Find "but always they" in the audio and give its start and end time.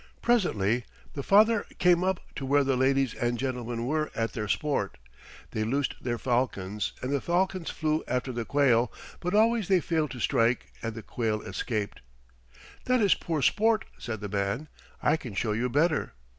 9.19-9.79